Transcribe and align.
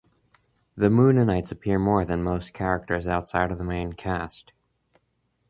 The 0.73 0.87
Mooninites 0.89 1.51
appear 1.51 1.77
more 1.77 2.03
than 2.05 2.23
most 2.23 2.53
characters 2.53 3.05
outside 3.05 3.51
of 3.51 3.59
the 3.59 3.63
main 3.63 3.93
cast. 3.93 4.51